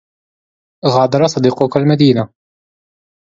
غادر 0.85 1.27
صديقك 1.27 1.77
المدينة. 1.77 2.29